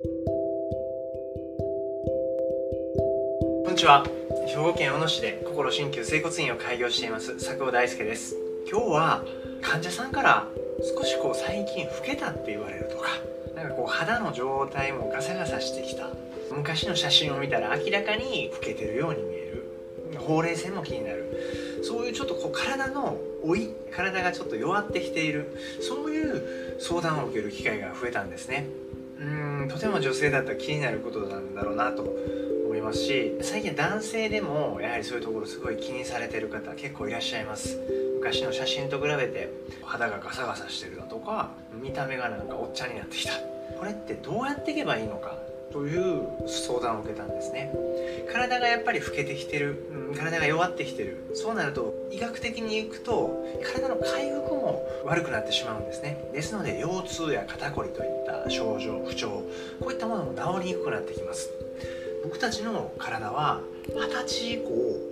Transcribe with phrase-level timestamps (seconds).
[0.00, 0.06] こ
[3.68, 4.04] んにちは。
[4.46, 7.34] 兵庫県小野市で心鍼灸整骨院を開業しています。
[7.34, 8.36] 佐久尾大輔です。
[8.70, 9.24] 今日は
[9.60, 10.46] 患者さんから
[10.96, 13.08] 少しこう最近老けたって言われるとか
[13.56, 16.10] なんかこう肌の状態もガサガサしてきた。
[16.56, 19.64] 昔の写真を見たら明らかに老けてるように見える。
[20.20, 21.82] ほうれい線も気になる。
[21.82, 25.58] そういうちょっとこう体の老い体がちょっと弱ってきている。
[25.80, 28.68] そういう相談を受ける機会が増えたんですね。
[29.20, 32.02] うんとても女性だったら気になることなんだろうなと
[32.66, 37.78] 思いますし最近男性でもやはりそういうところすごい気にされてる方結構いらっしゃいます。
[38.18, 39.48] 昔の写真と比べて
[39.84, 43.32] 肌がガサガサしてるだとか見た目がなんかおっちゃんになってきた。
[43.78, 45.36] これってどうやっていけばいいのか
[45.72, 47.72] という相談を受けたんですね。
[48.32, 49.76] 体がやっぱり老けてきてる、
[50.10, 51.30] うん、体が弱ってきてる。
[51.34, 56.30] そうなると医学的にいくと体の回復も悪くなってしまうんですね。
[56.32, 59.42] ですので腰痛や肩こりといった症状不調
[59.80, 61.50] こういったものも治りにくくなってきます。
[62.24, 64.70] 僕たちの体は二十歳以降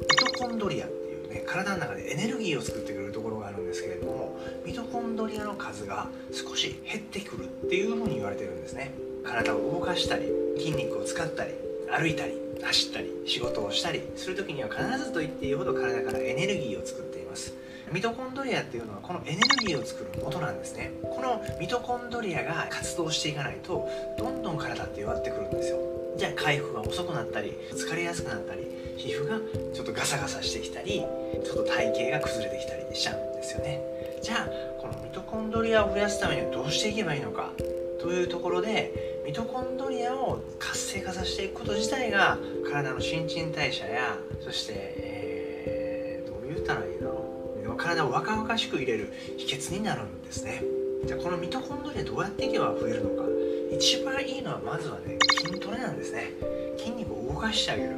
[0.00, 8.92] ミトコンドリアっていうね体の中でエネルギーを作ってくれるところがあるんですけれどもミトコンドリアの数が少し減ってくるっていうふうに言われてるんですね。
[9.24, 11.52] 体を動かしたり筋肉を使ったり
[11.90, 17.54] 歩いたり走ったり仕事をしたりする時には必ずと言っていいほど体からエネルギーを作っています。
[17.92, 20.92] ミトコンドリアっていうのはこのエネルギーを作る元なんですね。
[21.02, 25.78] このミトコンドリアが活動していかないとどんどん体って弱ってくるんですよ。
[26.18, 29.38] じゃあ回復が遅くなったり疲れやすくなったり皮膚が
[29.72, 31.00] ちょっとガサガサしてきたり
[31.44, 33.80] ちょっと体型が崩れてきたりしちゃうんですよね。
[34.20, 34.48] じゃあ
[34.80, 37.52] このミトコンドリアを増やすためにはどうしていけばいいのか。
[38.00, 42.38] というところでミトコンドリアを活性化させていくこと自体が
[42.70, 50.62] 体の新陳代謝やそして、えー、どう言ったらいいの体を若々しく入れる秘訣になるんですね。
[51.06, 53.28] じゃあこのミトコンドリアどうやっていけば増えるのか。
[53.72, 56.32] 一番いいのはまずはね筋トレなんですね。
[56.76, 57.96] 筋肉を動かしてあげる。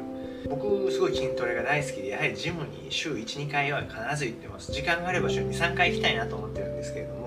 [0.49, 4.71] 僕すごい筋トレが大好きでやはりジムに週12回は必ず行ってます。
[4.71, 7.20] 時間があれば週23回行きたいなと思ってるんですけれども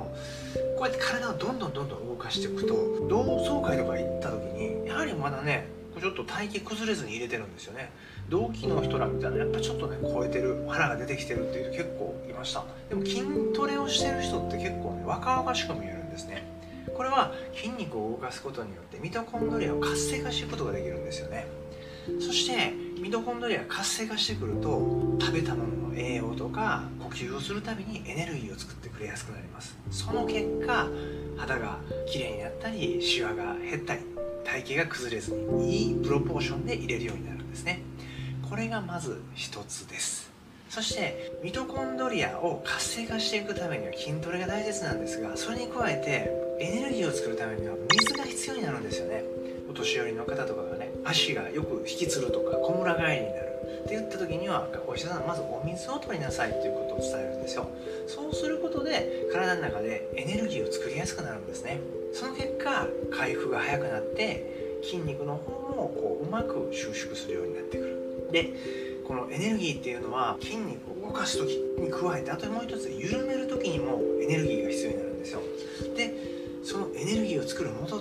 [0.85, 5.67] うやって体をどんどんどんどん動かしていくと同窓会とか行った時にやはりまだね
[6.01, 7.91] ちょっと体型崩れずに入れてるんですよね。
[8.29, 12.65] 同期の人らみたいなやっぱちょっとね超えてる腹が出てきてるっていう人結構いました。
[12.89, 13.23] でも筋
[13.55, 16.47] トレをしてる人って結構ね若々しく見えるんですね。
[16.95, 21.47] これは筋肉を動かすことによってミトコンドリアを活性化していくことができるんですよね。
[22.21, 29.77] そしてミトコンドリアが活性化してくると食べたものの栄養とか呼吸をするたびにエネルギーを作ってくれやすくなります。
[29.91, 30.89] その結果
[31.37, 34.01] 肌が綺麗になったりシワが減ったり
[34.45, 37.83] 体型が崩れずにいいプロポーションで入れるようになるんですね。
[38.49, 40.33] これがまず一つです。
[40.71, 49.23] そしてミトコンドリアを活性化していくためには筋トレが大切なんですがそれに加えてエネルギーを作るためには水が必要になるんですよね。
[49.71, 53.54] お年寄りの方とかがね足がよく引きつるとかこむら返りになる
[53.85, 57.67] って言った時にはお医者さんまずお水を取りなさいっていうことを伝えるんですよ。
[58.07, 61.81] そうすることで体の中でエネルギーを作りやすくなるんですね。
[62.13, 68.29] その結果回復が早くなって筋肉の方もこううまく収縮するようになってくる。
[68.31, 68.51] で
[69.07, 75.41] このエネルギーっていうのは筋肉を動かす時に加えてあともう一つ緩める時にもエネルギーが必要になるんですよ。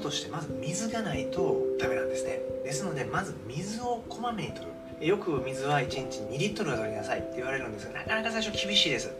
[0.03, 2.41] としてまず水がないとダメなんですね。
[2.63, 5.07] ですのでまず水をこまめに取る。
[5.07, 9.11] よく水は1日2リットルは取りなさいって言われるんですがなかなか最初厳しいです。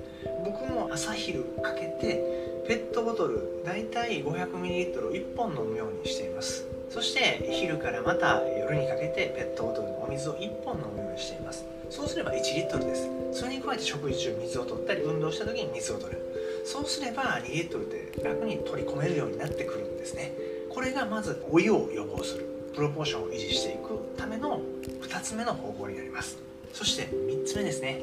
[0.46, 2.22] 僕も朝昼かけて
[2.68, 6.66] ペットボトル大体 500ml を1本飲むようにしています。
[6.90, 11.66] そして昼からまた夜にかけてペットボトルのお水を1本飲むようにしています。
[11.90, 13.10] そうすれば1リットルです。
[13.32, 16.20] それに加えて食事中水を取ったり運動した時に水を取る。
[16.66, 20.32] そうすれば2リットルで楽に取り込めるようになってくるんですね。
[20.74, 24.60] これがまず老いを予防するプロポーションを維持していくための
[25.02, 26.38] 2つ目の方法になります。
[26.74, 28.02] そして3つ目ですね。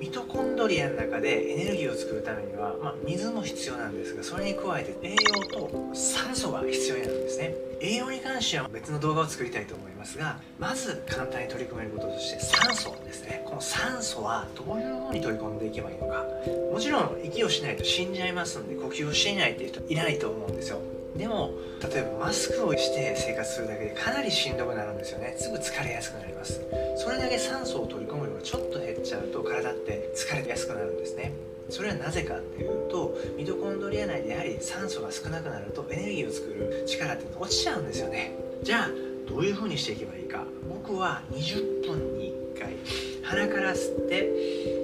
[0.00, 7.54] ミトコンドリアの中でエネルギーを作るためには、まあ、水も必要なんですがそれに加えて栄養と酸素が必要になるんですね。
[7.80, 13.42] 栄養に関しては別の動画を作りたいと思いますがまず簡単に取り組めることとして酸素ですね。
[13.44, 16.24] この酸素はどういうふうに取り込んでいけばいいのか。
[16.72, 20.80] もちろん息をしないと死んじゃいますんで呼吸をしていないっていう人いないと思うんですよ。
[21.16, 21.52] でも
[21.82, 25.34] 例えばマスクをして生活するだけでかなりしんどくなるんですよね。
[25.38, 26.60] すぐ疲れやすくなります。
[26.96, 31.32] それだけ酸素を取り込む量がちょっと減っちゃうと体って疲れやすくなるんですね。
[31.70, 38.32] それはなぜかっていうとミトコンドリア内でやはり酸素が少なくなるとエネルギーを作る力って落ちちゃうんですよね。
[38.62, 38.90] じゃあ
[39.28, 40.44] どういう風にしていけばいいか。
[40.68, 42.72] 僕は20分に1回
[43.28, 44.26] 鼻から吸って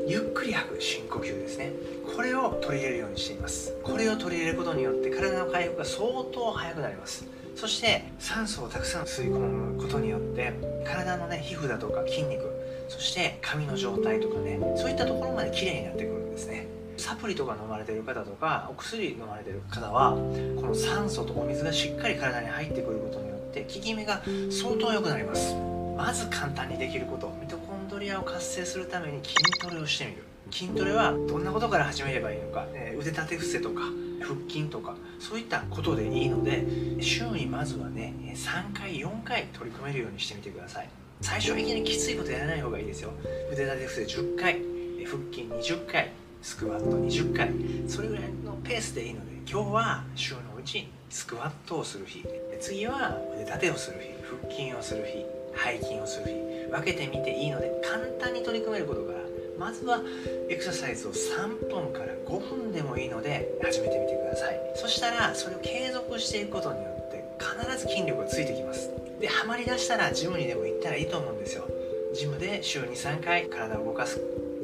[0.07, 1.73] ゆっくり吐く深呼吸ですね。
[2.15, 3.75] これを取り入れるようにしています。
[3.83, 7.25] これを取り入れることによって体の回復が相当早くなります。
[7.57, 10.53] そして酸素をたくさん吸い込むことによって
[10.85, 12.45] 体のね皮膚だとか筋肉
[12.91, 16.67] そして髪の状態とかねそういったところまで綺麗になってくるんですね。
[16.99, 24.21] サプリとか飲まれてる方とかお薬飲まれてる方はこの酸素とお水がしっかり体に入ってくることによって効き目が
[24.51, 25.55] 相当良くなります。
[25.97, 27.33] まず簡単にできること。
[27.41, 27.57] ミト
[27.95, 30.25] ドリアを活性するために筋トレをしてみる。
[30.51, 33.83] 筋トレはどんなことから始めればいいのか、え腕立て伏せとか
[34.21, 36.67] 腹筋とかそういったことでいいので
[37.01, 40.89] 週にまずはね3回4回取り組めるようにしてみてください。
[41.21, 43.13] 最初いきなりきついことやらない方がいいですよ。
[43.53, 44.61] 腕立て伏せ10回
[45.07, 46.11] 腹筋20回
[46.43, 47.53] スクワット20回
[47.89, 52.25] それぐらいのペースでいいので今日は週のうちにスクワットをする日。
[52.61, 54.09] 次は腕立てをする日
[54.43, 55.44] 腹筋をする日。
[55.57, 56.27] 背筋をする。
[56.27, 59.19] 日分けてみていいので簡単に取り組めることから
[59.59, 60.01] まずは
[60.49, 64.61] エクササイズを3分から5分でもいいので始めてみてください。
[64.75, 68.91] そしたらそれを継続していくことによって必ず筋力がついてきます。
[69.21, 71.69] でハマりだしたらジムにでも行ったらいいと思うんですよ。
[72.15, 74.21] ジムで週23回体を動かす。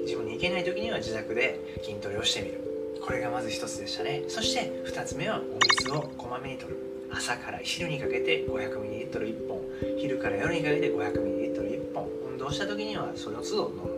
[0.07, 2.61] ジムに行けない時には自宅で筋トレをしてみる。
[3.01, 4.25] これがまず一つでしたね。
[4.29, 9.61] そして2つ目はお水をこまめにとる朝から昼にかけて 500ml1 本
[9.99, 12.09] 昼から夜にかけて 500ml1 本。
[12.33, 13.91] 運動した時にはその都度飲む。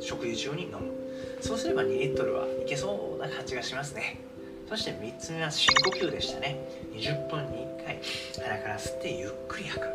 [0.00, 0.78] 食事中に飲む。
[1.40, 4.20] そうすれば2リットルはいけそうな感じがしますね。
[4.68, 6.56] そして3つ目は深呼吸でしたね。
[6.94, 8.00] 20分に1回
[8.42, 9.86] 鼻から吸ってゆっくり吐く。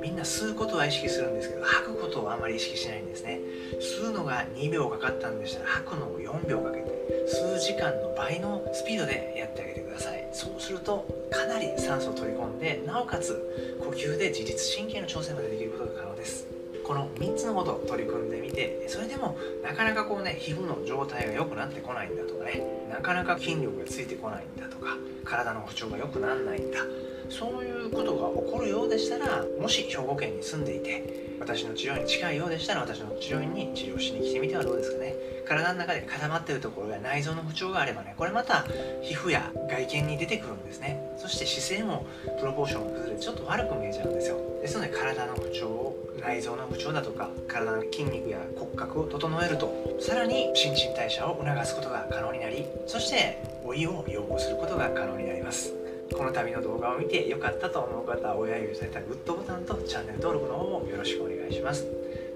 [0.00, 3.40] みんな吸うことは意識するんですけど吐くことをあまり意識しないんですね。
[3.80, 6.90] 吸うのが2秒かかったんでしたら吐くのを4秒かけて
[7.28, 10.21] 数時間の倍のスピードでやってあげてください。
[10.32, 16.46] そうするとかなり酸素を取り込んでなおかつ呼吸で自律神経の調整までできることが可能です。
[16.84, 26.78] この3つのことを取り組んでみてそれでもなかなかこうね皮膚の状態が良くなってこないんだとかねなかなか筋力がついてこないんだとか体の不調が良くならないんだ
[27.30, 35.14] そういうことが起こるようでしたらもし兵庫県に住んでいて私の治療院に近いようでしたら私の治療院に治療しに来てみてはどうですかね。
[35.52, 38.64] 体の中で固まってるところや内臓の不調があればねこれまた
[39.02, 40.98] 皮膚や外見に出てくるんですね。
[41.18, 42.06] そして姿勢も
[42.40, 44.38] プロポーションが崩れてちょっと悪く見えちゃうんですよ。
[44.62, 55.74] ですので体の不調を内臓の不調だとか体の筋肉や骨格を整えるとさらに新陳代謝を促すことが可能になりそして老いを予防することが可能になります。
[56.16, 61.86] この度の動画を見て良かったと思う方は親指されたグッドボタンとチャンネル登録の方もよろしくお願いします。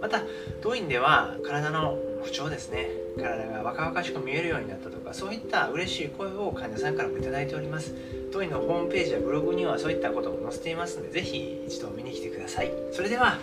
[0.00, 0.22] また
[0.62, 2.88] 当院では体の不調ですね。
[3.16, 7.94] 体が若々しく見えるようになったとかそういった嬉しい声を患者さんからも頂いております。
[8.32, 12.72] 当院のホームページやブログにはそういったことも載せていますので是非一度見に来てください。
[12.92, 13.38] それでは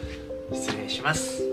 [0.51, 1.52] 失礼します。